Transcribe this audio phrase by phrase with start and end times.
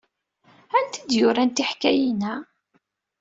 [0.77, 2.33] Anta i d-yuran tiḥkayin-a?